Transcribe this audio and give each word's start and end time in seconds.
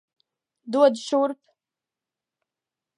Dod 0.75 0.97
šurp! 1.03 1.39